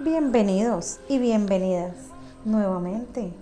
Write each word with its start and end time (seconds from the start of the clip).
Bienvenidos 0.00 1.00
y 1.08 1.18
bienvenidas 1.18 1.92
nuevamente 2.44 3.32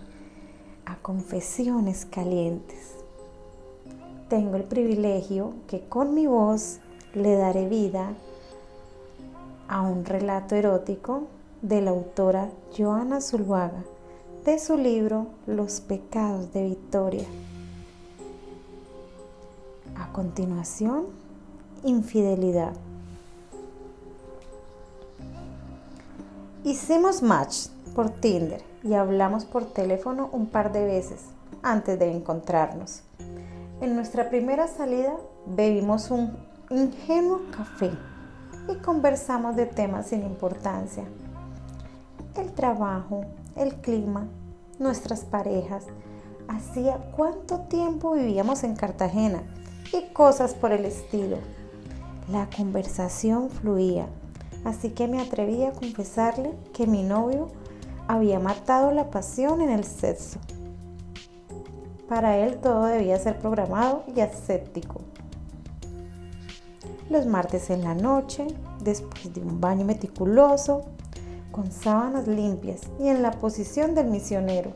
a 0.86 0.96
Confesiones 0.96 2.06
Calientes. 2.06 2.94
Tengo 4.31 4.57
el 4.57 4.65
privilegio 4.65 5.53
que 5.69 5.87
con 5.87 6.15
mi 6.15 6.27
voz 6.27 6.79
le 7.13 7.37
daré 7.37 7.69
vida 7.69 8.14
a 9.69 9.82
un 9.82 10.07
relato 10.07 10.55
erótico 10.55 11.25
de 11.61 11.82
la 11.82 11.90
autora 11.90 12.48
Joana 12.75 13.20
Zuluaga 13.20 13.84
de 14.46 14.59
su 14.59 14.79
libro 14.79 15.27
Los 15.46 15.82
pecados 15.82 16.54
de 16.54 16.64
Victoria. 16.64 17.27
A 19.95 20.11
continuación, 20.11 21.04
infidelidad. 21.84 22.73
Hicimos 26.66 27.22
match 27.22 27.68
por 27.94 28.11
Tinder 28.11 28.61
y 28.82 28.94
hablamos 28.94 29.44
por 29.44 29.66
teléfono 29.66 30.29
un 30.32 30.46
par 30.46 30.72
de 30.72 30.84
veces 30.84 31.20
antes 31.62 31.96
de 31.96 32.11
encontrarnos. 32.11 33.02
En 33.80 33.95
nuestra 33.95 34.30
primera 34.30 34.66
salida 34.66 35.15
bebimos 35.47 36.10
un 36.10 36.37
ingenuo 36.71 37.43
café 37.57 37.93
y 38.69 38.83
conversamos 38.83 39.55
de 39.55 39.66
temas 39.66 40.09
sin 40.09 40.24
importancia. 40.24 41.05
El 42.34 42.51
trabajo, 42.51 43.24
el 43.55 43.77
clima, 43.77 44.27
nuestras 44.80 45.21
parejas, 45.21 45.85
hacía 46.48 46.96
cuánto 47.16 47.60
tiempo 47.60 48.15
vivíamos 48.15 48.65
en 48.65 48.74
Cartagena 48.74 49.45
y 49.93 50.12
cosas 50.12 50.55
por 50.55 50.73
el 50.73 50.85
estilo. 50.85 51.37
La 52.29 52.48
conversación 52.51 53.51
fluía 53.51 54.09
así 54.66 54.91
que 54.91 55.06
me 55.06 55.20
atreví 55.20 55.62
a 55.62 55.70
confesarle 55.70 56.52
que 56.74 56.88
mi 56.88 57.05
novio 57.05 57.48
había 58.09 58.41
matado 58.41 58.91
la 58.91 59.11
pasión 59.11 59.61
en 59.61 59.70
el 59.70 59.85
sexo. 59.85 60.41
Para 62.09 62.37
él 62.38 62.59
todo 62.59 62.85
debía 62.85 63.16
ser 63.18 63.38
programado 63.38 64.02
y 64.14 64.20
aséptico. 64.20 65.02
Los 67.08 67.26
martes 67.26 67.70
en 67.70 67.84
la 67.84 67.94
noche, 67.94 68.48
después 68.82 69.32
de 69.32 69.41
un 69.41 69.60
baño 69.60 69.84
meticuloso, 69.84 70.82
con 71.52 71.70
sábanas 71.70 72.26
limpias 72.26 72.82
y 72.98 73.06
en 73.06 73.22
la 73.22 73.30
posición 73.30 73.94
del 73.94 74.08
misionero. 74.08 74.72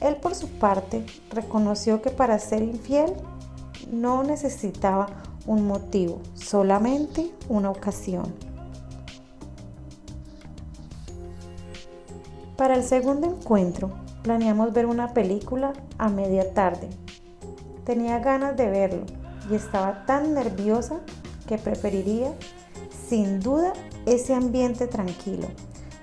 Él 0.00 0.16
por 0.16 0.34
su 0.34 0.48
parte 0.48 1.06
reconoció 1.30 2.02
que 2.02 2.10
para 2.10 2.36
ser 2.40 2.64
infiel 2.64 3.14
no 3.92 4.24
necesitaba 4.24 5.06
un 5.46 5.64
motivo, 5.64 6.18
solamente 6.34 7.32
una 7.48 7.70
ocasión. 7.70 8.47
Para 12.58 12.74
el 12.74 12.82
segundo 12.82 13.28
encuentro, 13.28 13.92
planeamos 14.24 14.72
ver 14.72 14.86
una 14.86 15.14
película 15.14 15.74
a 15.96 16.08
media 16.08 16.54
tarde. 16.54 16.88
Tenía 17.84 18.18
ganas 18.18 18.56
de 18.56 18.68
verlo 18.68 19.06
y 19.48 19.54
estaba 19.54 20.04
tan 20.06 20.34
nerviosa 20.34 20.98
que 21.46 21.56
preferiría, 21.56 22.32
sin 23.08 23.38
duda, 23.38 23.74
ese 24.06 24.34
ambiente 24.34 24.88
tranquilo, 24.88 25.46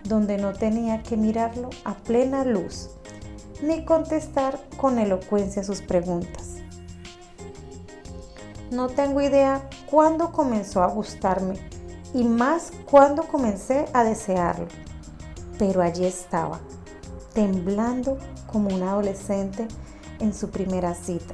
donde 0.06 0.38
no 0.38 0.54
tenía 0.54 1.04
que 1.04 1.18
mirarlo 1.18 1.72
a 1.84 1.94
plena 1.94 2.46
luz, 2.46 2.90
ni 3.62 3.84
contestar 3.84 4.58
con 4.78 4.98
elocuencia 4.98 5.62
sus 5.62 5.82
preguntas. 5.82 6.60
No 8.72 8.88
tengo 8.88 9.20
idea 9.20 9.70
cuándo 9.92 10.32
comenzó 10.32 10.84
a 10.84 10.88
gustarme 10.88 11.56
y 12.14 12.24
más 12.24 12.72
cuándo 12.90 13.24
comencé 13.24 13.88
a 13.92 14.06
desearlo 14.06 14.68
pero 15.58 15.82
allí 15.82 16.06
estaba, 16.06 16.60
temblando 17.34 18.18
como 18.52 18.74
un 18.74 18.84
adolescente 18.84 19.68
en 20.20 20.34
su 20.34 20.50
primera 20.50 20.96
cita. 20.96 21.34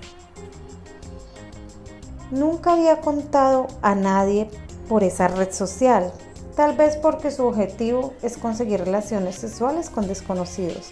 Nunca 2.32 2.74
había 2.74 3.02
contado 3.02 3.68
a 3.82 3.94
nadie 3.94 4.50
por 4.88 5.04
esa 5.04 5.28
red 5.28 5.52
social, 5.52 6.12
tal 6.56 6.76
vez 6.76 6.96
porque 6.98 7.30
su 7.32 7.46
objetivo 7.46 8.14
es 8.22 8.38
conseguir 8.38 8.80
relaciones 8.80 9.36
sexuales 9.36 9.90
con 9.90 10.08
desconocidos. 10.08 10.92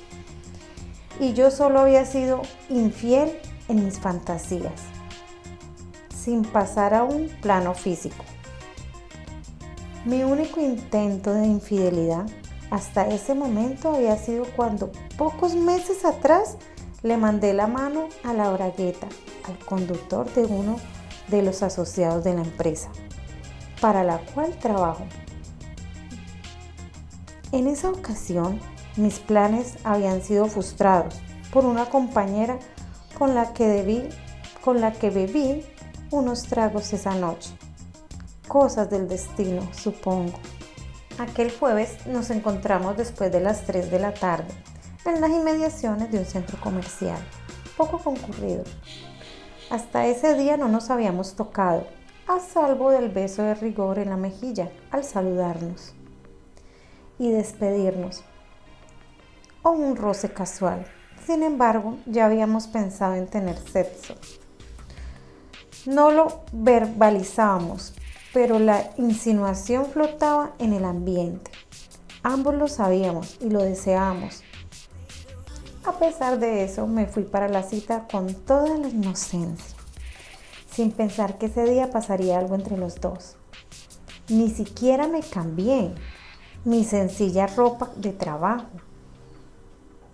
Y 1.19 1.33
yo 1.33 1.51
solo 1.51 1.79
había 1.79 2.05
sido 2.05 2.41
infiel 2.69 3.39
en 3.67 3.85
mis 3.85 3.99
fantasías, 3.99 4.81
sin 6.15 6.43
pasar 6.43 6.93
a 6.93 7.03
un 7.03 7.29
plano 7.41 7.73
físico. 7.73 8.23
Mi 10.05 10.23
único 10.23 10.61
intento 10.61 11.33
de 11.33 11.45
infidelidad 11.45 12.25
hasta 12.71 13.07
ese 13.07 13.33
momento 13.33 13.95
había 13.95 14.17
sido 14.17 14.45
cuando 14.55 14.91
pocos 15.17 15.55
meses 15.55 16.05
atrás 16.05 16.57
le 17.01 17.17
mandé 17.17 17.53
la 17.53 17.67
mano 17.67 18.09
a 18.23 18.33
la 18.33 18.49
bragueta, 18.49 19.07
al 19.47 19.57
conductor 19.65 20.31
de 20.33 20.45
uno 20.45 20.77
de 21.29 21.41
los 21.41 21.63
asociados 21.63 22.23
de 22.23 22.33
la 22.33 22.41
empresa, 22.41 22.89
para 23.81 24.03
la 24.03 24.19
cual 24.33 24.57
trabajo. 24.57 25.05
En 27.51 27.67
esa 27.67 27.89
ocasión, 27.89 28.59
mis 28.95 29.19
planes 29.19 29.77
habían 29.83 30.21
sido 30.21 30.45
frustrados 30.45 31.15
por 31.51 31.65
una 31.65 31.85
compañera 31.85 32.59
con 33.17 33.33
la 33.33 33.53
que 33.53 34.09
con 34.63 34.81
la 34.81 34.91
que 34.91 35.09
bebí 35.09 35.65
unos 36.11 36.43
tragos 36.43 36.93
esa 36.93 37.15
noche. 37.15 37.51
Cosas 38.47 38.89
del 38.89 39.07
destino, 39.07 39.67
supongo. 39.73 40.37
Aquel 41.19 41.51
jueves 41.51 42.07
nos 42.07 42.29
encontramos 42.29 42.95
después 42.95 43.29
de 43.29 43.41
las 43.41 43.65
3 43.65 43.91
de 43.91 43.99
la 43.99 44.13
tarde 44.13 44.53
en 45.03 45.19
las 45.19 45.29
inmediaciones 45.29 46.09
de 46.11 46.19
un 46.19 46.23
centro 46.23 46.57
comercial, 46.61 47.19
poco 47.75 47.99
concurrido. 47.99 48.63
Hasta 49.69 50.07
ese 50.07 50.35
día 50.35 50.55
no 50.55 50.69
nos 50.69 50.89
habíamos 50.89 51.35
tocado, 51.35 51.85
a 52.25 52.39
salvo 52.39 52.91
del 52.91 53.09
beso 53.09 53.43
de 53.43 53.53
rigor 53.53 53.99
en 53.99 54.11
la 54.11 54.15
mejilla 54.15 54.71
al 54.91 55.03
saludarnos 55.03 55.93
y 57.17 57.31
despedirnos, 57.31 58.23
o 59.61 59.71
un 59.71 59.97
roce 59.97 60.31
casual. 60.31 60.85
Sin 61.27 61.43
embargo, 61.43 61.97
ya 62.05 62.27
habíamos 62.27 62.67
pensado 62.67 63.15
en 63.15 63.27
tener 63.27 63.57
sexo. 63.57 64.15
No 65.85 66.11
lo 66.11 66.43
verbalizábamos, 66.53 67.93
pero 68.33 68.59
la 68.59 68.91
insinuación 68.97 69.85
flotaba 69.85 70.53
en 70.59 70.73
el 70.73 70.85
ambiente. 70.85 71.51
Ambos 72.23 72.55
lo 72.55 72.67
sabíamos 72.67 73.37
y 73.41 73.49
lo 73.49 73.63
deseábamos. 73.63 74.43
A 75.85 75.93
pesar 75.93 76.37
de 76.39 76.63
eso, 76.63 76.85
me 76.85 77.07
fui 77.07 77.23
para 77.23 77.47
la 77.47 77.63
cita 77.63 78.07
con 78.11 78.33
toda 78.33 78.77
la 78.77 78.89
inocencia, 78.89 79.77
sin 80.69 80.91
pensar 80.91 81.37
que 81.37 81.47
ese 81.47 81.63
día 81.63 81.89
pasaría 81.89 82.37
algo 82.37 82.55
entre 82.55 82.77
los 82.77 82.99
dos. 82.99 83.37
Ni 84.27 84.49
siquiera 84.49 85.07
me 85.07 85.21
cambié 85.21 85.95
mi 86.65 86.83
sencilla 86.83 87.47
ropa 87.47 87.89
de 87.95 88.11
trabajo. 88.11 88.67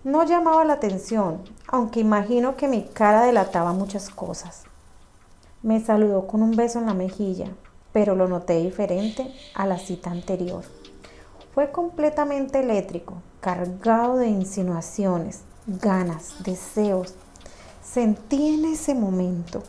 No 0.04 0.24
llamaba 0.24 0.64
la 0.64 0.74
atención, 0.74 1.42
aunque 1.66 2.00
imagino 2.00 2.56
que 2.56 2.68
mi 2.68 2.84
cara 2.84 3.26
delataba 3.26 3.72
muchas 3.72 4.08
cosas. 4.08 4.62
Me 5.62 5.84
saludó 5.84 6.28
con 6.28 6.42
un 6.42 6.52
beso 6.52 6.78
en 6.78 6.86
la 6.86 6.94
mejilla, 6.94 7.50
pero 7.96 8.14
lo 8.14 8.28
noté 8.28 8.58
diferente 8.58 9.34
a 9.54 9.64
la 9.64 9.78
cita 9.78 10.10
anterior. 10.10 10.62
Fue 11.54 11.72
completamente 11.72 12.60
eléctrico, 12.60 13.22
cargado 13.40 14.18
de 14.18 14.28
insinuaciones, 14.28 15.44
ganas, 15.66 16.44
deseos. 16.44 17.14
Sentí 17.82 18.48
en 18.48 18.66
ese 18.66 18.94
momento. 18.94 19.62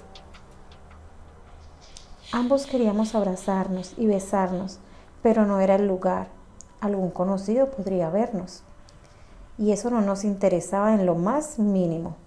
Ambos 2.34 2.66
queríamos 2.66 3.16
abrazarnos 3.16 3.94
y 3.96 4.08
besarnos, 4.08 4.80
pero 5.24 5.46
no 5.46 5.62
era 5.62 5.76
el 5.76 5.88
lugar. 5.88 6.28
Algún 6.82 7.12
conocido 7.12 7.72
podría 7.72 8.10
vernos. 8.10 8.62
Y 9.58 9.72
eso 9.72 9.90
no 9.90 10.02
nos 10.02 10.26
interesaba 10.26 10.94
en 10.94 11.06
lo 11.06 11.16
más 11.16 11.60
mínimo. 11.60 12.18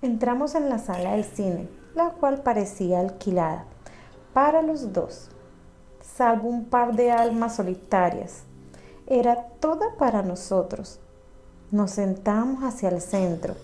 Entramos 0.00 0.54
en 0.54 0.70
la 0.70 0.78
sala 0.78 1.12
del 1.12 1.24
cine, 1.24 1.68
la 1.94 2.12
cual 2.12 2.40
parecía 2.40 3.00
alquilada 3.00 3.66
para 4.32 4.62
los 4.62 4.92
dos, 4.92 5.28
salvo 6.02 6.48
un 6.48 6.66
par 6.66 6.94
de 6.94 7.10
almas 7.10 7.56
solitarias. 7.56 8.44
Era 9.06 9.46
toda 9.60 9.96
para 9.98 10.22
nosotros. 10.22 11.00
Nos 11.70 11.92
sentamos 11.92 12.62
hacia 12.62 12.88
el 12.90 13.00
centro 13.00 13.54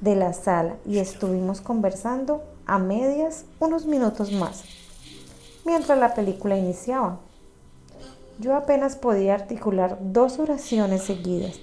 de 0.00 0.16
la 0.16 0.32
sala 0.32 0.76
y 0.84 0.98
estuvimos 0.98 1.60
conversando 1.60 2.42
a 2.66 2.78
medias 2.78 3.44
unos 3.58 3.86
minutos 3.86 4.32
más, 4.32 4.64
mientras 5.64 5.98
la 5.98 6.14
película 6.14 6.56
iniciaba. 6.56 7.18
Yo 8.38 8.54
apenas 8.54 8.96
podía 8.96 9.34
articular 9.34 9.98
dos 10.00 10.38
oraciones 10.38 11.02
seguidas 11.02 11.58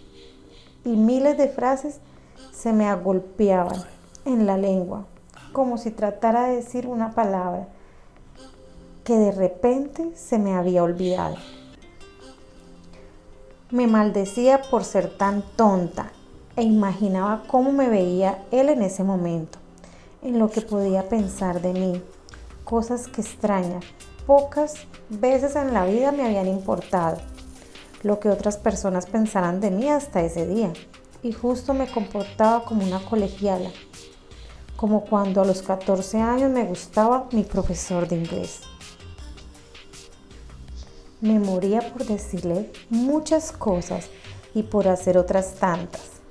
y 0.84 0.90
miles 0.90 1.38
de 1.38 1.48
frases 1.48 2.00
se 2.52 2.74
me 2.74 2.88
agolpeaban 2.88 3.82
en 4.26 4.46
la 4.46 4.58
lengua, 4.58 5.06
como 5.54 5.78
si 5.78 5.92
tratara 5.92 6.48
de 6.48 6.58
decir 6.58 6.88
una 6.88 7.12
palabra 7.12 7.68
que 9.06 9.16
de 9.16 9.32
repente 9.32 10.12
se 10.16 10.40
me 10.40 10.56
había 10.56 10.82
olvidado. 10.82 11.36
Me 13.70 13.86
maldecía 13.86 14.64
por 14.64 14.84
ser 14.84 15.16
tan 15.16 15.44
tonta 15.56 16.12
e 16.56 16.64
imaginaba 16.64 17.44
cómo 17.46 17.72
me 17.72 17.88
veía 17.88 18.44
él 18.52 18.68
en 18.70 18.82
ese 18.82 19.04
momento, 19.04 19.60
en 20.24 20.40
lo 20.40 20.50
que 20.50 20.62
podía 20.62 21.08
pensar 21.08 21.62
de 21.62 21.74
mí, 21.74 22.02
cosas 22.64 23.08
que 23.08 23.22
extrañas, 23.22 23.86
pocas 24.26 24.74
veces 25.10 25.56
en 25.56 25.72
la 25.72 25.86
vida 25.86 26.12
me 26.12 26.26
habían 26.26 26.48
importado, 26.48 27.18
lo 28.02 28.20
que 28.20 28.30
otras 28.30 28.58
personas 28.58 29.06
pensaran 29.06 29.62
de 29.62 29.70
mí 29.70 29.88
hasta 29.88 30.22
ese 30.22 30.48
día, 30.48 30.74
y 31.22 31.32
justo 31.32 31.76
me 31.76 31.86
comportaba 31.86 32.66
como 32.66 32.84
una 32.84 33.06
colegiala, 33.06 33.70
como 34.76 35.02
cuando 35.06 35.42
a 35.42 35.46
los 35.46 35.62
14 35.62 36.20
años 36.22 36.50
me 36.50 36.66
gustaba 36.66 37.28
mi 37.32 37.44
profesor 37.44 38.08
de 38.08 38.16
inglés. 38.16 38.62
Me 41.26 41.40
moría 41.40 41.82
por 41.82 42.06
decirle 42.06 42.72
muchas 42.92 43.52
cosas 43.52 44.10
y 44.54 44.62
por 44.62 44.88
hacer 44.88 45.18
otras 45.18 45.56
tantas 45.56 46.22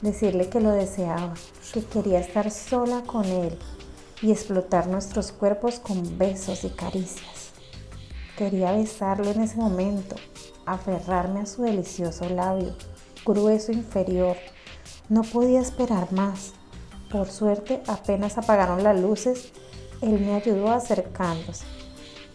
decirle 0.00 0.48
que 0.48 0.62
lo 0.62 0.70
deseaba, 0.70 1.34
que 1.74 1.84
quería 1.84 2.18
estar 2.18 2.50
sola 2.50 3.02
con 3.02 3.26
él 3.26 3.58
y 4.22 4.32
explotar 4.32 4.86
nuestros 4.86 5.32
cuerpos 5.32 5.80
con 5.80 6.16
besos 6.16 6.64
y 6.64 6.70
caricias. 6.70 7.50
Quería 8.38 8.72
besarlo 8.72 9.30
en 9.30 9.42
ese 9.42 9.56
momento, 9.56 10.16
aferrarme 10.64 11.40
a 11.40 11.46
su 11.46 11.60
delicioso 11.60 12.26
labio, 12.30 12.74
grueso 13.26 13.72
inferior. 13.72 14.38
No 15.10 15.20
podía 15.24 15.60
esperar 15.60 16.10
más. 16.10 16.54
Por 17.12 17.28
suerte 17.28 17.82
apenas 17.86 18.38
apagaron 18.38 18.82
las 18.82 18.98
luces, 18.98 19.52
él 20.00 20.20
me 20.20 20.36
ayudó 20.36 20.70
acercándose 20.70 21.77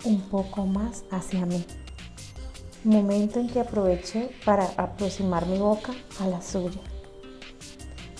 un 0.06 0.22
poco 0.22 0.66
más 0.66 1.04
hacia 1.12 1.46
mí. 1.46 1.66
Momento 2.84 3.40
en 3.40 3.50
que 3.50 3.62
aproveché 3.62 4.32
para 4.46 4.66
aproximar 4.78 5.46
mi 5.46 5.58
boca 5.58 5.94
a 6.20 6.28
la 6.28 6.42
suya. 6.42 6.82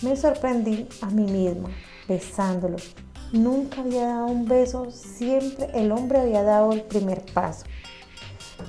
Me 0.02 0.16
sorprendí 0.16 0.88
a 1.02 1.08
mí 1.08 1.24
misma 1.24 1.70
besándolo. 2.08 2.78
Nunca 3.32 3.82
había 3.82 4.08
dado 4.08 4.28
un 4.28 4.46
beso, 4.46 4.92
siempre 4.92 5.70
el 5.74 5.92
hombre 5.92 6.20
había 6.20 6.44
dado 6.44 6.72
el 6.72 6.84
primer 6.84 7.26
paso. 7.34 7.66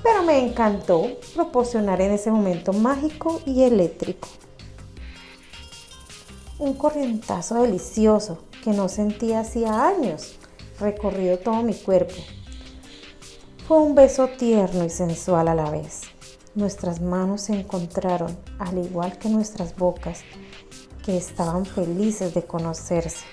Pero 0.03 0.23
me 0.23 0.39
encantó 0.39 1.07
proporcionar 1.33 2.01
en 2.01 2.11
ese 2.11 2.31
momento 2.31 2.73
mágico 2.73 3.41
y 3.45 3.63
eléctrico. 3.63 4.27
Un 6.57 6.73
corrientazo 6.73 7.61
delicioso 7.61 8.39
que 8.63 8.71
no 8.71 8.89
sentía 8.89 9.41
hacía 9.41 9.87
años, 9.87 10.35
recorrido 10.79 11.37
todo 11.37 11.61
mi 11.61 11.73
cuerpo. 11.73 12.15
Fue 13.67 13.79
un 13.79 13.95
beso 13.95 14.27
tierno 14.27 14.85
y 14.85 14.91
sensual 14.91 15.47
a 15.47 15.55
la 15.55 15.71
vez. 15.71 16.01
Nuestras 16.53 17.01
manos 17.01 17.41
se 17.41 17.53
encontraron, 17.53 18.37
al 18.59 18.77
igual 18.77 19.17
que 19.17 19.27
nuestras 19.27 19.75
bocas, 19.75 20.21
que 21.03 21.17
estaban 21.17 21.65
felices 21.65 22.35
de 22.35 22.43
conocerse. 22.43 23.25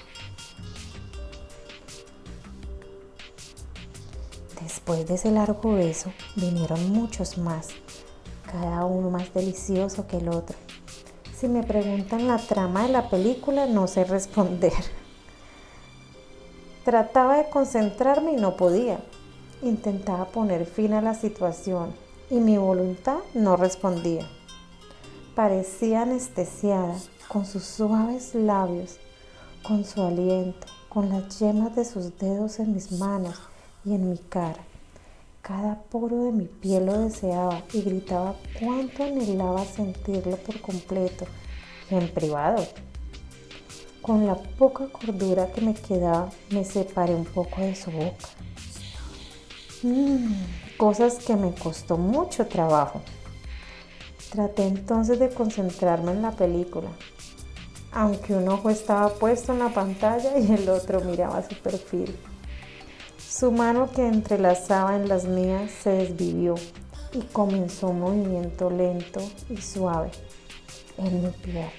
Después 4.62 5.06
de 5.06 5.16
ese 5.16 5.30
largo 5.30 5.74
beso 5.74 6.10
vinieron 6.34 6.90
muchos 6.90 7.36
más, 7.36 7.68
cada 8.50 8.86
uno 8.86 9.10
más 9.10 9.34
delicioso 9.34 10.06
que 10.06 10.16
el 10.16 10.30
otro. 10.30 10.56
Si 11.36 11.46
me 11.46 11.62
preguntan 11.62 12.26
la 12.26 12.38
trama 12.38 12.84
de 12.84 12.88
la 12.88 13.10
película, 13.10 13.66
no 13.66 13.86
sé 13.86 14.04
responder. 14.04 14.72
Trataba 16.86 17.36
de 17.36 17.50
concentrarme 17.50 18.32
y 18.32 18.36
no 18.36 18.56
podía. 18.56 18.98
Intentaba 19.62 20.24
poner 20.24 20.66
fin 20.66 20.92
a 20.92 21.00
la 21.00 21.14
situación 21.14 21.94
y 22.28 22.40
mi 22.40 22.56
voluntad 22.56 23.18
no 23.32 23.56
respondía. 23.56 24.28
Parecía 25.36 26.02
anestesiada 26.02 26.96
con 27.28 27.46
sus 27.46 27.62
suaves 27.62 28.34
labios, 28.34 28.98
con 29.62 29.84
su 29.84 30.02
aliento, 30.02 30.66
con 30.88 31.10
las 31.10 31.38
yemas 31.38 31.76
de 31.76 31.84
sus 31.84 32.18
dedos 32.18 32.58
en 32.58 32.74
mis 32.74 32.90
manos 32.90 33.36
y 33.84 33.94
en 33.94 34.10
mi 34.10 34.18
cara. 34.18 34.64
Cada 35.42 35.80
poro 35.80 36.24
de 36.24 36.32
mi 36.32 36.46
piel 36.46 36.86
lo 36.86 36.98
deseaba 36.98 37.62
y 37.72 37.82
gritaba 37.82 38.34
cuánto 38.58 39.04
anhelaba 39.04 39.64
sentirlo 39.64 40.38
por 40.38 40.60
completo 40.60 41.24
en 41.88 42.08
privado. 42.08 42.66
Con 44.00 44.26
la 44.26 44.34
poca 44.34 44.88
cordura 44.88 45.52
que 45.52 45.60
me 45.60 45.74
quedaba, 45.74 46.30
me 46.50 46.64
separé 46.64 47.14
un 47.14 47.26
poco 47.26 47.60
de 47.60 47.76
su 47.76 47.92
boca. 47.92 48.28
Cosas 50.76 51.16
que 51.16 51.34
me 51.34 51.52
costó 51.52 51.96
mucho 51.96 52.46
trabajo. 52.46 53.00
Traté 54.30 54.64
entonces 54.68 55.18
de 55.18 55.30
concentrarme 55.30 56.12
en 56.12 56.22
la 56.22 56.30
película, 56.30 56.88
aunque 57.90 58.32
un 58.34 58.48
ojo 58.48 58.70
estaba 58.70 59.08
puesto 59.14 59.52
en 59.52 59.58
la 59.58 59.70
pantalla 59.70 60.38
y 60.38 60.52
el 60.52 60.68
otro 60.68 61.00
miraba 61.00 61.42
su 61.42 61.56
perfil. 61.56 62.16
Su 63.18 63.50
mano 63.50 63.90
que 63.90 64.06
entrelazaba 64.06 64.94
en 64.94 65.08
las 65.08 65.24
mías 65.24 65.72
se 65.82 65.90
desvivió 65.90 66.54
y 67.12 67.22
comenzó 67.32 67.88
un 67.88 68.00
movimiento 68.00 68.70
lento 68.70 69.20
y 69.50 69.56
suave 69.56 70.12
en 70.96 71.24
mi 71.24 71.30
piel. 71.30 71.70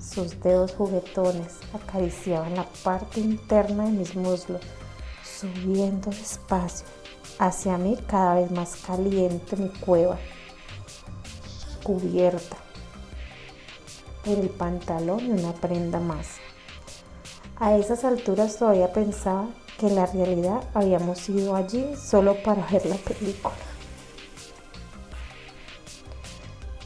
Sus 0.00 0.40
dedos 0.40 0.74
juguetones 0.74 1.58
acariciaban 1.72 2.56
la 2.56 2.66
parte 2.82 3.20
interna 3.20 3.84
de 3.84 3.92
mis 3.92 4.16
muslos, 4.16 4.62
subiendo 5.22 6.10
despacio 6.10 6.97
hacia 7.38 7.78
mí 7.78 7.96
cada 8.06 8.34
vez 8.34 8.50
más 8.50 8.76
caliente 8.76 9.56
mi 9.56 9.68
cueva, 9.68 10.18
cubierta 11.82 12.56
el 14.24 14.50
pantalón 14.50 15.20
y 15.26 15.30
una 15.30 15.52
prenda 15.52 16.00
más. 16.00 16.36
A 17.60 17.76
esas 17.76 18.04
alturas 18.04 18.56
todavía 18.56 18.92
pensaba 18.92 19.48
que 19.78 19.88
la 19.88 20.06
realidad 20.06 20.68
habíamos 20.74 21.28
ido 21.28 21.54
allí 21.54 21.94
solo 21.96 22.42
para 22.42 22.66
ver 22.66 22.84
la 22.86 22.96
película. 22.96 23.54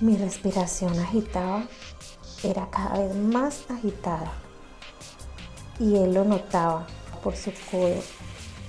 Mi 0.00 0.16
respiración 0.16 0.98
agitada 0.98 1.66
era 2.42 2.68
cada 2.70 2.98
vez 2.98 3.14
más 3.14 3.64
agitada 3.70 4.32
y 5.78 5.96
él 5.96 6.14
lo 6.14 6.24
notaba 6.24 6.86
por 7.22 7.36
su 7.36 7.52
codo 7.70 8.02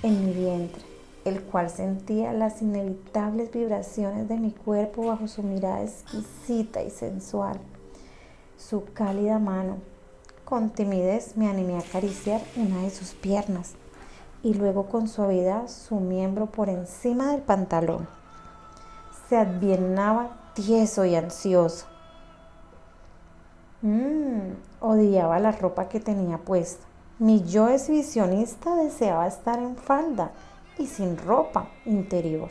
en 0.04 0.26
mi 0.26 0.34
vientre, 0.34 0.84
el 1.26 1.42
cual 1.44 1.70
sentía 1.70 2.34
las 2.34 2.62
inevitables 2.62 3.52
vibraciones 3.52 4.28
de 4.28 4.38
mi 4.38 4.52
cuerpo 4.52 5.06
bajo 5.06 5.28
su 5.28 5.44
mirada 5.44 5.82
exquisita 5.82 6.82
y 6.82 6.90
sensual 6.90 7.60
su 8.58 8.86
cálida 8.94 9.40
mano. 9.40 9.78
Con 10.46 10.70
timidez 10.70 11.36
me 11.36 11.50
animé 11.50 11.76
a 11.76 11.80
acariciar 11.80 12.42
una 12.56 12.82
de 12.82 12.90
sus 12.90 13.14
piernas 13.14 13.74
y 14.42 14.54
luego 14.54 14.88
con 14.88 15.08
suavidad 15.08 15.68
su 15.68 16.00
miembro 16.00 16.48
por 16.48 16.70
encima 16.70 17.32
del 17.32 17.42
pantalón. 17.42 18.08
Se 19.30 19.38
adviernaba 19.38 20.52
tieso 20.54 21.06
y 21.06 21.16
ansioso. 21.16 21.88
Mmm, 23.82 24.54
odiaba 24.80 25.40
la 25.40 25.52
ropa 25.52 25.90
que 25.90 26.00
tenía 26.00 26.38
puesta. 26.38 26.86
Mi 27.20 27.44
yo 27.44 27.70
exhibicionista 27.70 28.76
deseaba 28.76 29.28
estar 29.28 29.60
en 29.60 29.76
falda 29.76 30.32
y 30.78 30.88
sin 30.88 31.18
ropa 31.18 31.70
interior. 31.86 32.50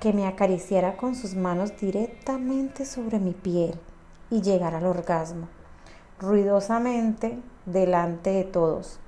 Que 0.00 0.12
me 0.12 0.26
acariciara 0.26 0.96
con 0.96 1.14
sus 1.14 1.34
manos 1.34 1.76
directamente 1.78 2.84
sobre 2.84 3.18
mi 3.18 3.32
piel 3.32 3.74
y 4.30 4.42
llegar 4.42 4.74
al 4.74 4.86
orgasmo, 4.86 5.48
ruidosamente 6.20 7.38
delante 7.66 8.30
de 8.30 8.44
todos. 8.44 9.00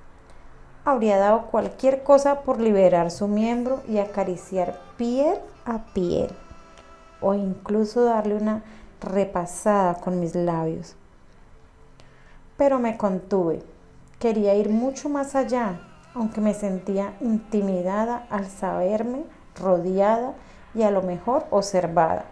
Habría 0.84 1.18
dado 1.18 1.46
cualquier 1.46 2.02
cosa 2.02 2.40
por 2.40 2.60
liberar 2.60 3.10
su 3.10 3.28
miembro 3.28 3.82
y 3.86 3.98
acariciar 3.98 4.80
piel 4.96 5.38
a 5.64 5.84
piel, 5.92 6.30
o 7.20 7.34
incluso 7.34 8.04
darle 8.04 8.34
una 8.34 8.62
repasada 9.00 9.94
con 9.94 10.20
mis 10.20 10.34
labios. 10.34 10.96
Pero 12.56 12.78
me 12.78 12.96
contuve. 12.96 13.62
Quería 14.18 14.54
ir 14.54 14.68
mucho 14.68 15.08
más 15.08 15.34
allá, 15.34 15.80
aunque 16.14 16.40
me 16.40 16.54
sentía 16.54 17.14
intimidada 17.20 18.26
al 18.30 18.46
saberme 18.48 19.24
rodeada 19.56 20.34
y 20.74 20.82
a 20.82 20.90
lo 20.90 21.02
mejor 21.02 21.46
observada. 21.50 22.24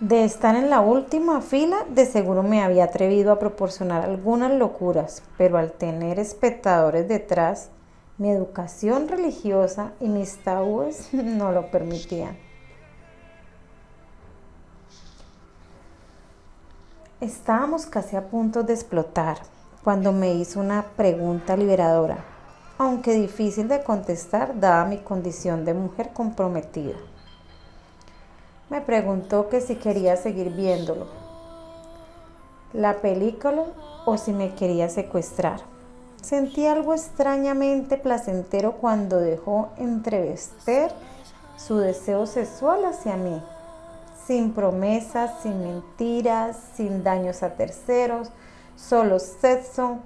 De 0.00 0.24
estar 0.24 0.56
en 0.56 0.70
la 0.70 0.80
última 0.80 1.42
fila, 1.42 1.84
de 1.90 2.06
seguro 2.06 2.42
me 2.42 2.62
había 2.62 2.84
atrevido 2.84 3.32
a 3.32 3.38
proporcionar 3.38 4.02
algunas 4.02 4.50
locuras, 4.50 5.22
pero 5.36 5.58
al 5.58 5.72
tener 5.72 6.18
espectadores 6.18 7.06
detrás, 7.06 7.68
mi 8.16 8.30
educación 8.30 9.08
religiosa 9.08 9.92
y 10.00 10.08
mis 10.08 10.42
tabúes 10.42 11.08
no 11.12 11.52
lo 11.52 11.70
permitían. 11.70 12.38
Estábamos 17.20 17.84
casi 17.84 18.16
a 18.16 18.28
punto 18.28 18.62
de 18.62 18.72
explotar 18.72 19.36
cuando 19.82 20.12
me 20.12 20.34
hizo 20.34 20.60
una 20.60 20.82
pregunta 20.96 21.56
liberadora. 21.56 22.24
aunque 22.80 23.12
difícil 23.12 23.68
de 23.68 23.82
contestar 23.82 24.58
dada 24.58 24.86
mi 24.86 24.96
condición 24.96 25.66
de 25.66 25.74
mujer 25.74 26.14
comprometida. 26.14 26.96
Me 28.70 28.80
preguntó 28.80 29.50
que 29.50 29.60
si 29.60 29.74
quería 29.76 30.16
seguir 30.16 30.48
viéndolo, 30.48 31.06
la 32.72 33.02
película 33.02 33.64
o 34.06 34.16
si 34.16 34.32
me 34.32 34.54
quería 34.54 34.88
secuestrar. 34.88 35.60
Sentí 36.22 36.66
algo 36.66 36.94
extrañamente 36.94 37.98
placentero 37.98 38.72
cuando 38.76 39.18
dejó 39.18 39.68
entrevester 39.76 40.90
su 41.58 41.76
deseo 41.76 42.24
sexual 42.26 42.86
hacia 42.86 43.16
mí, 43.16 43.42
sin 44.26 44.52
promesas, 44.54 45.32
sin 45.42 45.62
mentiras, 45.62 46.56
sin 46.76 47.02
daños 47.02 47.42
a 47.42 47.56
terceros, 47.56 48.30
solo 48.80 49.18
sexo 49.18 49.98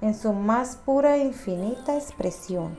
en 0.00 0.14
su 0.14 0.32
más 0.32 0.76
pura 0.76 1.16
e 1.16 1.20
infinita 1.20 1.96
expresión. 1.96 2.76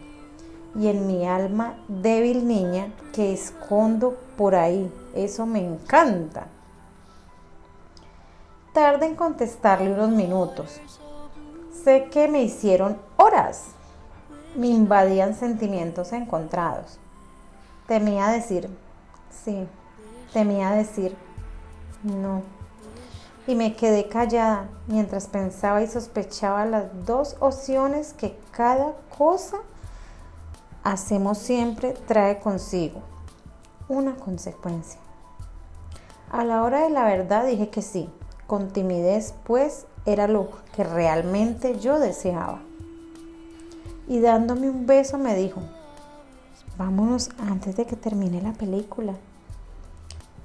Y 0.75 0.88
en 0.88 1.08
mi 1.08 1.25
alma 1.27 1.80
débil 1.88 2.48
niña 2.48 2.94
que 3.13 3.34
escondo 3.34 4.18
por 4.38 4.54
ahí, 4.54 4.92
eso 5.16 5.46
me 5.46 5.60
encanta. 5.66 6.48
Tarde 8.74 9.08
en 9.08 9.16
contestarle 9.16 9.92
unos 9.92 10.10
minutos. 10.10 10.80
Sé 11.84 12.10
que 12.12 12.27
me 12.27 12.44
hicieron 12.44 13.00
horas. 13.16 13.70
Me 14.56 14.68
invadían 14.68 15.34
sentimientos 15.34 16.13
encontrados. 16.13 17.00
Temía 17.88 18.27
decir, 18.27 18.70
sí, 19.32 19.66
temía 20.34 20.72
decir, 20.72 21.16
no. 22.04 22.57
Y 23.48 23.56
me 23.56 23.75
quedé 23.75 24.10
callada 24.10 24.70
mientras 24.88 25.27
pensaba 25.27 25.82
y 25.82 25.88
sospechaba 25.88 26.66
las 26.66 27.06
dos 27.06 27.38
opciones 27.39 28.13
que 28.13 28.38
cada 28.51 28.94
cosa 29.18 29.58
hacemos 30.84 31.38
siempre 31.38 31.94
trae 32.08 32.39
consigo 32.39 33.01
una 33.89 34.16
consecuencia. 34.16 35.00
A 36.30 36.44
la 36.44 36.63
hora 36.63 36.82
de 36.82 36.89
la 36.89 37.06
verdad 37.06 37.46
dije 37.46 37.70
que 37.70 37.82
sí, 37.82 38.10
con 38.48 38.70
timidez, 38.70 39.34
pues 39.46 39.86
era 40.06 40.27
lo 40.27 40.50
que 40.75 40.84
realmente 40.84 41.80
yo 41.80 42.00
deseaba. 42.00 42.60
Y 44.08 44.20
dándome 44.20 44.70
un 44.70 44.86
beso 44.86 45.18
me 45.18 45.36
dijo, 45.36 45.62
vámonos 46.77 47.30
antes 47.39 47.75
de 47.75 47.86
que 47.86 47.96
termine 47.96 48.42
la 48.42 48.54
película. 48.54 49.13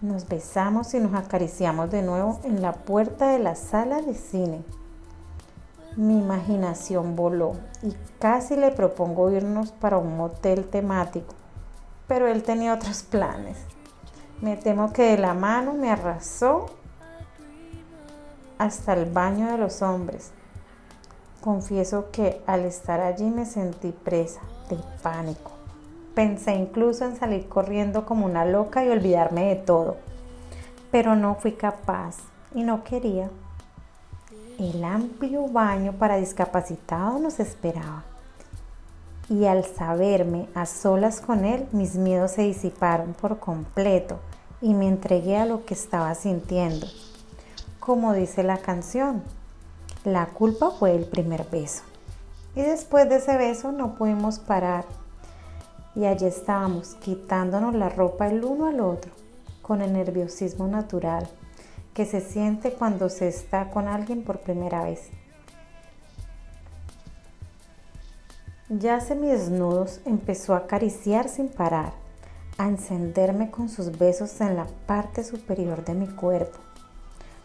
Nos 0.03 0.27
besamos 0.27 0.95
y 0.95 0.99
nos 0.99 1.15
acariciamos 1.15 1.89
de 1.93 2.03
nuevo 2.03 2.41
en 2.43 2.61
la 2.61 2.73
puerta 2.73 3.29
de 3.29 3.39
la 3.39 3.55
sala 3.55 4.03
de 4.03 4.15
cine. 4.15 4.65
Mi 5.95 6.19
imaginación 6.19 7.15
voló 7.15 7.53
y 7.83 7.95
casi 8.19 8.57
le 8.57 8.73
propongo 8.73 9.31
irnos 9.31 9.71
para 9.71 9.99
un 9.99 10.17
motel 10.17 10.65
temático, 10.65 11.35
pero 12.09 12.27
él 12.27 12.43
tenía 12.43 12.75
otros 12.75 13.03
planes. 13.11 13.59
Me 14.41 14.57
temo 14.57 14.93
que 14.93 15.13
de 15.13 15.19
la 15.19 15.35
mano 15.35 15.73
me 15.73 15.89
arrasó 15.89 16.67
hasta 18.59 18.95
el 18.95 19.09
baño 19.09 19.53
de 19.53 19.59
los 19.59 19.83
hombres. 19.83 20.33
Confieso 21.41 22.11
que 22.11 22.43
al 22.49 22.65
estar 22.65 23.01
allí 23.01 23.31
me 23.31 23.47
sentí 23.47 23.93
presa 23.93 24.41
de 24.69 24.79
pánico. 25.01 25.52
Pensé 26.15 26.55
incluso 26.55 27.05
en 27.05 27.17
salir 27.17 27.49
corriendo 27.49 28.05
como 28.05 28.27
una 28.27 28.45
loca 28.45 28.85
y 28.85 28.89
olvidarme 28.89 29.47
de 29.47 29.57
todo, 29.57 29.97
pero 30.91 31.17
no 31.17 31.35
fui 31.37 31.53
capaz 31.53 32.17
y 32.55 32.63
no 32.63 32.85
quería. 32.85 33.31
El 34.59 34.85
amplio 34.85 35.49
baño 35.49 35.93
para 35.93 36.17
discapacitados 36.17 37.21
nos 37.21 37.41
esperaba. 37.41 38.05
Y 39.29 39.47
al 39.47 39.65
saberme 39.65 40.49
a 40.55 40.67
solas 40.67 41.21
con 41.21 41.45
él, 41.45 41.67
mis 41.73 41.95
miedos 41.95 42.33
se 42.33 42.43
disiparon 42.43 43.15
por 43.15 43.39
completo 43.39 44.19
y 44.61 44.75
me 44.75 44.89
entregué 44.89 45.39
a 45.39 45.47
lo 45.47 45.65
que 45.65 45.75
estaba 45.75 46.15
sintiendo 46.15 46.87
como 47.85 48.15
dice 48.15 48.45
la 48.45 48.59
canción. 48.59 49.25
La 50.05 50.27
culpa 50.27 50.71
fue 50.71 50.95
el 50.95 51.05
primer 51.05 51.51
beso. 51.51 51.83
Y 52.55 52.63
después 52.63 53.09
de 53.09 53.17
ese 53.17 53.37
beso 53.37 53.73
no 53.73 53.97
pudimos 53.97 54.39
parar. 54.39 54.85
Y 55.95 56.07
allí 56.07 56.27
estábamos, 56.27 56.95
quitándonos 56.97 57.75
la 57.75 57.89
ropa 57.89 58.29
el 58.29 58.45
uno 58.45 58.67
al 58.67 58.81
otro, 58.81 59.13
con 59.61 59.83
el 59.83 59.93
nerviosismo 59.93 60.67
natural 60.67 61.29
que 61.95 62.07
se 62.07 62.21
siente 62.21 62.73
cuando 62.73 63.11
se 63.11 63.29
está 63.29 63.71
con 63.71 63.87
alguien 63.87 64.25
por 64.25 64.41
primera 64.41 64.83
vez. 64.83 65.11
Ya 68.71 68.99
desnudos 68.99 70.01
empezó 70.07 70.55
a 70.55 70.59
acariciar 70.59 71.29
sin 71.29 71.49
parar, 71.49 71.93
a 72.57 72.69
encenderme 72.69 73.51
con 73.51 73.69
sus 73.69 73.99
besos 73.99 74.41
en 74.41 74.57
la 74.57 74.67
parte 74.87 75.23
superior 75.23 75.85
de 75.85 75.93
mi 75.93 76.07
cuerpo 76.07 76.59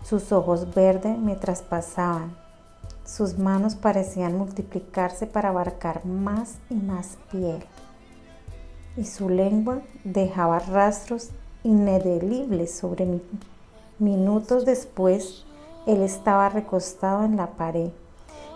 sus 0.08 0.32
ojos 0.32 0.74
verdes 0.74 1.20
me 1.20 1.36
traspasaban. 1.36 2.34
Sus 3.04 3.38
manos 3.38 3.76
parecían 3.76 4.38
multiplicarse 4.38 5.28
para 5.28 5.50
abarcar 5.50 6.06
más 6.06 6.60
y 6.70 6.76
más 6.76 7.18
piel. 7.30 7.62
Y 8.98 9.06
su 9.06 9.30
lengua 9.30 9.80
dejaba 10.04 10.60
rastros 10.60 11.30
inedelibles 11.64 12.74
sobre 12.74 13.06
mí. 13.06 13.22
Minutos 14.00 14.66
después, 14.66 15.46
él 15.86 16.02
estaba 16.02 16.50
recostado 16.50 17.24
en 17.24 17.38
la 17.38 17.52
pared 17.52 17.92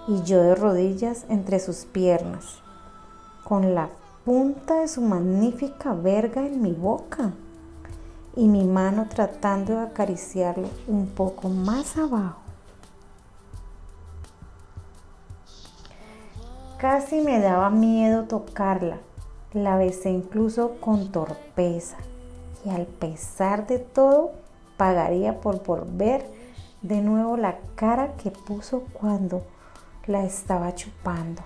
y 0.08 0.22
yo 0.24 0.42
de 0.42 0.56
rodillas 0.56 1.26
entre 1.30 1.60
sus 1.60 1.86
piernas, 1.86 2.60
con 3.44 3.74
la 3.76 3.90
punta 4.26 4.82
de 4.82 4.88
su 4.88 5.02
magnífica 5.02 5.94
verga 5.94 6.46
en 6.46 6.62
mi 6.62 6.74
boca 6.74 7.32
y 8.36 8.48
mi 8.48 8.66
mano 8.66 9.08
tratando 9.10 9.74
de 9.74 9.82
acariciarlo 9.82 10.68
un 10.88 11.08
poco 11.08 11.50
más 11.50 11.98
abajo. 11.98 12.40
Casi 16.78 17.22
me 17.22 17.40
daba 17.40 17.70
miedo 17.70 18.24
tocarla. 18.24 18.98
La 19.54 19.76
besé 19.76 20.10
incluso 20.10 20.78
con 20.80 21.12
torpeza 21.12 21.98
y 22.64 22.70
al 22.70 22.86
pesar 22.86 23.68
de 23.68 23.80
todo 23.80 24.32
pagaría 24.78 25.42
por 25.42 25.64
volver 25.64 26.26
de 26.82 27.02
nuevo 27.02 27.36
la 27.36 27.58
cara 27.76 28.14
que 28.16 28.32
puso 28.32 28.84
cuando 28.94 29.44
la 30.08 30.24
estaba 30.24 30.74
chupando. 30.74 31.42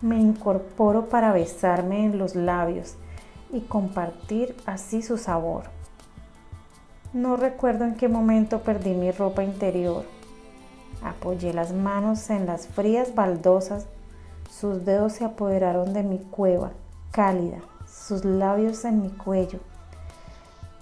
Me 0.00 0.18
incorporo 0.18 1.08
para 1.08 1.32
besarme 1.32 2.04
en 2.04 2.18
los 2.18 2.36
labios 2.36 2.96
y 3.50 3.60
compartir 3.62 4.54
así 4.66 5.02
su 5.02 5.16
sabor. 5.16 5.64
No 7.12 7.36
recuerdo 7.36 7.86
en 7.86 7.96
qué 7.96 8.08
momento 8.08 8.60
perdí 8.60 8.90
mi 8.90 9.10
ropa 9.10 9.42
interior. 9.42 10.04
Apoyé 11.02 11.54
las 11.54 11.72
manos 11.72 12.28
en 12.28 12.46
las 12.46 12.68
frías 12.68 13.14
baldosas, 13.14 13.86
sus 14.50 14.84
dedos 14.84 15.12
se 15.14 15.24
apoderaron 15.24 15.92
de 15.92 16.02
mi 16.02 16.18
cueva 16.18 16.72
cálida, 17.10 17.58
sus 17.86 18.24
labios 18.24 18.84
en 18.84 19.02
mi 19.02 19.10
cuello. 19.10 19.60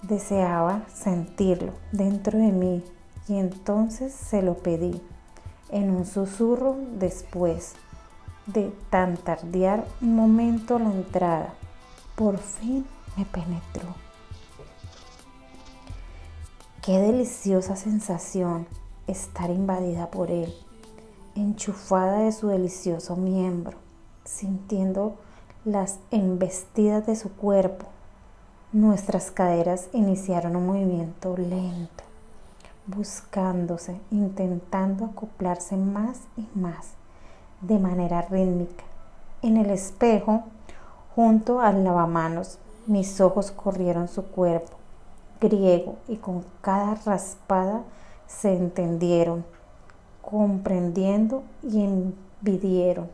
Deseaba 0.01 0.83
sentirlo 0.93 1.73
dentro 1.91 2.37
de 2.37 2.51
mí 2.51 2.83
y 3.27 3.35
entonces 3.37 4.13
se 4.13 4.41
lo 4.41 4.55
pedí 4.55 5.01
en 5.69 5.89
un 5.91 6.05
susurro 6.05 6.77
después 6.97 7.73
de 8.45 8.71
tan 8.89 9.17
tardear 9.17 9.85
un 10.01 10.15
momento 10.15 10.79
la 10.79 10.91
entrada 10.91 11.53
por 12.15 12.37
fin 12.37 12.85
me 13.15 13.25
penetró. 13.25 13.95
Qué 16.81 16.99
deliciosa 16.99 17.75
sensación 17.75 18.65
estar 19.07 19.49
invadida 19.49 20.09
por 20.09 20.31
él, 20.31 20.53
enchufada 21.37 22.19
de 22.19 22.31
su 22.31 22.47
delicioso 22.47 23.15
miembro, 23.15 23.77
sintiendo 24.25 25.15
las 25.65 25.99
embestidas 26.11 27.05
de 27.05 27.15
su 27.15 27.31
cuerpo. 27.33 27.85
Nuestras 28.73 29.31
caderas 29.31 29.87
iniciaron 29.93 30.55
un 30.55 30.67
movimiento 30.67 31.37
lento, 31.37 32.03
buscándose, 32.85 33.99
intentando 34.11 35.05
acoplarse 35.05 35.77
más 35.77 36.19
y 36.35 36.47
más, 36.53 36.91
de 37.61 37.79
manera 37.79 38.21
rítmica. 38.23 38.83
En 39.41 39.57
el 39.57 39.69
espejo 39.69 40.43
Junto 41.17 41.61
al 41.61 41.83
lavamanos, 41.83 42.59
mis 42.85 43.19
ojos 43.21 43.49
corrieron 43.49 44.07
su 44.07 44.25
cuerpo, 44.27 44.77
griego, 45.41 45.95
y 46.07 46.17
con 46.17 46.45
cada 46.61 46.93
raspada 46.93 47.81
se 48.27 48.55
entendieron, 48.55 49.43
comprendiendo 50.29 51.43
y 51.63 51.85
envidieron. 51.85 53.09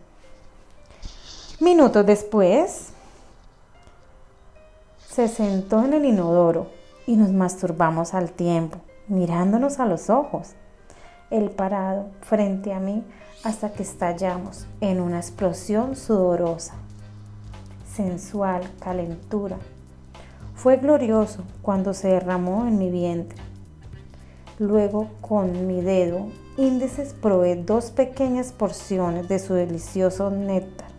Minutos 1.59 2.03
después, 2.07 2.89
se 5.07 5.27
sentó 5.27 5.83
en 5.83 5.93
el 5.93 6.05
inodoro 6.05 6.71
y 7.05 7.15
nos 7.15 7.31
masturbamos 7.31 8.15
al 8.15 8.31
tiempo, 8.31 8.79
mirándonos 9.07 9.79
a 9.79 9.85
los 9.85 10.09
ojos. 10.09 10.53
Él 11.29 11.51
parado 11.51 12.07
frente 12.21 12.73
a 12.73 12.79
mí 12.79 13.03
hasta 13.43 13.71
que 13.71 13.83
estallamos 13.83 14.65
en 14.81 14.99
una 14.99 15.17
explosión 15.17 15.95
sudorosa, 15.95 16.73
sensual, 17.93 18.63
calentura. 18.79 19.57
Fue 20.55 20.77
glorioso 20.77 21.43
cuando 21.61 21.93
se 21.93 22.07
derramó 22.07 22.65
en 22.65 22.79
mi 22.79 22.89
vientre. 22.89 23.37
Luego 24.57 25.09
con 25.21 25.67
mi 25.67 25.81
dedo 25.81 26.27
índices 26.57 27.13
probé 27.13 27.55
dos 27.55 27.91
pequeñas 27.91 28.51
porciones 28.51 29.27
de 29.27 29.39
su 29.39 29.53
delicioso 29.53 30.29
néctar. 30.29 30.89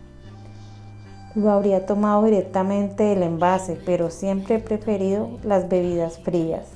Lo 1.35 1.51
habría 1.51 1.85
tomado 1.85 2.23
directamente 2.23 3.03
del 3.03 3.23
envase, 3.23 3.79
pero 3.85 4.09
siempre 4.09 4.55
he 4.55 4.59
preferido 4.59 5.29
las 5.43 5.67
bebidas 5.67 6.19
frías. 6.19 6.67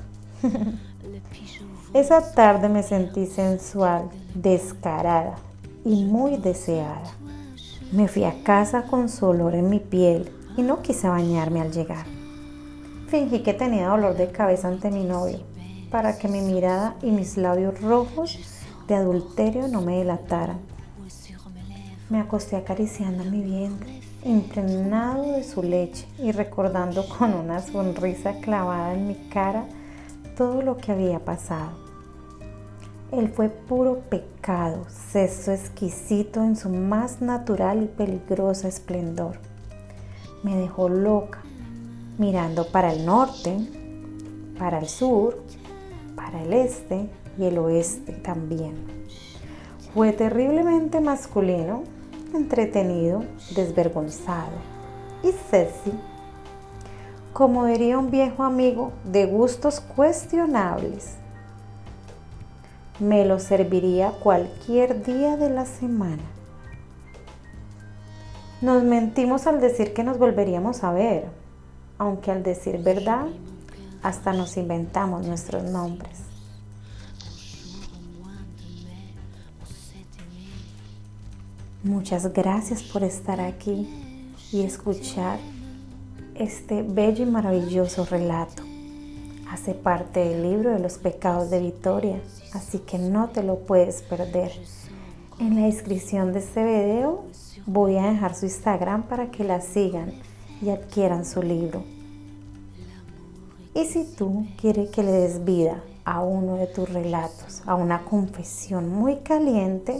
Esa 1.94 2.34
tarde 2.34 2.70
me 2.70 2.84
sentí 2.84 3.26
sensual, 3.26 4.10
descarada 4.36 5.36
y 5.84 6.04
muy 6.04 6.38
deseada. 6.38 7.04
Me 7.92 8.08
fui 8.08 8.24
a 8.24 8.44
casa 8.44 8.84
con 8.84 9.10
su 9.10 9.26
olor 9.26 9.56
en 9.56 9.70
mi 9.70 9.80
piel 9.80 10.30
y 10.56 10.62
no 10.62 10.82
quise 10.82 11.08
bañarme 11.08 11.62
al 11.62 11.72
llegar. 11.72 12.06
Fingí 13.08 13.40
que 13.40 13.54
tenía 13.54 13.88
dolor 13.88 14.16
de 14.16 14.32
cabeza 14.32 14.68
ante 14.68 14.92
mi 14.92 15.04
novio 15.04 15.40
para 15.90 16.18
que 16.18 16.28
mi 16.28 16.42
mirada 16.42 16.96
y 17.02 17.12
mis 17.12 17.38
labios 17.38 17.82
rojos 17.82 18.38
de 18.90 18.96
adulterio 18.96 19.68
no 19.68 19.82
me 19.82 20.00
delataran. 20.00 20.58
Me 22.10 22.20
acosté 22.20 22.56
acariciando 22.56 23.24
mi 23.24 23.44
vientre, 23.44 24.02
impregnado 24.24 25.34
de 25.34 25.44
su 25.44 25.62
leche 25.62 26.08
y 26.18 26.32
recordando 26.32 27.08
con 27.08 27.36
una 27.36 27.62
sonrisa 27.62 28.40
clavada 28.42 28.96
en 28.96 29.08
mi 29.08 29.16
cara 29.30 29.66
todo 30.36 30.64
lo 30.64 30.78
que 30.78 30.92
había 30.92 31.24
pasado. 31.24 31.70
Él 33.12 33.30
fue 33.30 33.50
puro 33.50 34.00
pecado, 34.10 34.88
sexo 34.90 35.52
exquisito 35.52 36.44
en 36.44 36.56
su 36.56 36.70
más 36.70 37.22
natural 37.22 37.84
y 37.84 37.88
peligroso 37.88 38.68
esplendor. 38.68 39.38
Me 40.42 40.56
dejó 40.56 40.90
loca, 40.90 41.42
mirando 42.18 42.66
para 42.72 42.92
el 42.92 43.06
norte, 43.06 43.56
para 44.58 44.80
el 44.80 44.90
sur, 44.90 45.44
para 46.16 46.42
el 46.42 46.54
este 46.54 47.08
y 47.40 47.46
el 47.46 47.58
oeste 47.58 48.14
también. 48.14 48.76
Fue 49.94 50.12
terriblemente 50.12 51.00
masculino, 51.00 51.84
entretenido, 52.34 53.24
desvergonzado 53.56 54.58
y 55.24 55.32
sexy 55.50 55.94
como 57.40 57.66
diría 57.66 57.98
un 57.98 58.12
viejo 58.12 58.44
amigo, 58.44 58.92
de 59.06 59.26
gustos 59.26 59.80
cuestionables. 59.80 61.16
Me 63.00 63.24
lo 63.24 63.40
serviría 63.40 64.12
cualquier 64.12 65.06
día 65.06 65.38
de 65.38 65.50
la 65.50 65.66
semana. 65.66 66.24
Nos 68.62 68.84
mentimos 68.84 69.48
al 69.48 69.62
decir 69.62 69.94
que 69.94 70.04
nos 70.04 70.18
volveríamos 70.18 70.84
a 70.84 70.92
ver, 70.92 71.28
aunque 71.98 72.30
al 72.32 72.44
decir 72.44 72.84
verdad, 72.84 73.28
hasta 74.04 74.34
nos 74.34 74.58
inventamos 74.58 75.26
nuestros 75.26 75.64
nombres. 75.64 76.29
Muchas 81.90 82.32
gracias 82.34 82.84
por 82.84 83.04
estar 83.04 83.42
aquí 83.42 83.90
y 84.52 84.62
escuchar 84.62 85.40
este 86.36 86.84
bello 86.84 87.24
y 87.24 87.26
maravilloso 87.26 88.06
relato. 88.06 88.62
Hace 89.50 89.74
parte 89.74 90.20
del 90.20 90.44
libro 90.44 90.70
de 90.70 90.78
los 90.78 91.00
pecados 91.00 91.50
de 91.50 91.60
Victoria, 91.60 92.22
así 92.54 92.78
que 92.78 93.00
no 93.00 93.30
te 93.30 93.42
lo 93.42 93.62
puedes 93.62 94.04
perder. 94.04 94.52
En 95.40 95.56
la 95.56 95.66
descripción 95.66 96.32
de 96.32 96.40
este 96.40 96.64
video 96.64 97.24
voy 97.66 97.98
a 97.98 98.12
dejar 98.12 98.36
su 98.36 98.46
Instagram 98.46 99.08
para 99.08 99.32
que 99.32 99.44
la 99.44 99.60
sigan 99.60 100.14
y 100.62 100.70
adquieran 100.70 101.26
su 101.26 101.42
libro. 101.42 101.84
Y 103.74 103.86
si 103.86 104.04
tú 104.04 104.46
quieres 104.62 104.92
que 104.92 105.02
le 105.02 105.12
des 105.12 105.44
vida 105.44 105.84
a 106.06 106.22
uno 106.22 106.58
de 106.58 106.68
tus 106.68 106.88
relatos, 106.88 107.64
a 107.66 107.74
una 107.74 108.06
confesión 108.06 108.90
muy 108.90 109.22
caliente, 109.22 110.00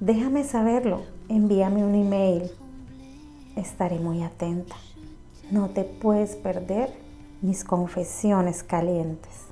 déjame 0.00 0.44
saberlo. 0.44 1.02
Envíame 1.28 1.84
un 1.84 1.94
email. 1.94 2.50
Estaré 3.56 3.98
muy 3.98 4.22
atenta. 4.22 4.76
No 5.50 5.68
te 5.68 5.84
puedes 5.84 6.36
perder 6.36 6.90
mis 7.42 7.64
confesiones 7.64 8.62
calientes. 8.62 9.45